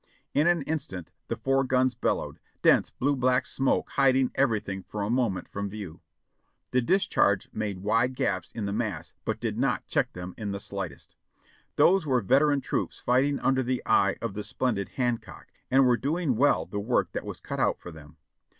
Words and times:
"In 0.33 0.47
an 0.47 0.63
instant 0.63 1.11
the 1.27 1.35
four 1.37 1.63
guns 1.63 1.93
bellowed, 1.93 2.39
dense 2.63 2.89
blue 2.89 3.15
black 3.15 3.45
smoke 3.45 3.91
hiding 3.91 4.31
everything 4.33 4.81
for 4.81 5.03
a 5.03 5.11
moment 5.11 5.47
from 5.47 5.69
view. 5.69 6.01
The 6.71 6.81
discharge 6.81 7.49
made 7.53 7.83
wide 7.83 8.15
gaps 8.15 8.51
in 8.53 8.65
the 8.65 8.73
mass 8.73 9.13
but 9.25 9.39
did 9.39 9.59
not 9.59 9.85
check 9.85 10.13
them 10.13 10.33
in 10.39 10.49
the 10.53 10.59
slight 10.59 10.91
est. 10.91 11.15
Those 11.75 12.07
were 12.07 12.21
veteran 12.21 12.61
troops 12.61 12.99
fighting 12.99 13.39
under 13.41 13.61
the 13.61 13.83
eye 13.85 14.15
of 14.23 14.33
the 14.33 14.43
splendid 14.43 14.89
Hancock, 14.89 15.51
and 15.69 15.85
were 15.85 15.97
doing 15.97 16.35
well 16.35 16.65
the 16.65 16.79
work 16.79 17.11
that 17.11 17.23
was 17.23 17.39
cut 17.39 17.59
out 17.59 17.79
for 17.79 17.91
them. 17.91 18.17